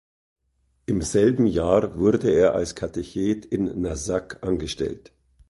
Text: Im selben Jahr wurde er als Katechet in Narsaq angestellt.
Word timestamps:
Im 0.87 1.03
selben 1.03 1.45
Jahr 1.45 1.95
wurde 1.95 2.31
er 2.33 2.55
als 2.55 2.73
Katechet 2.73 3.45
in 3.45 3.81
Narsaq 3.83 4.41
angestellt. 4.41 5.11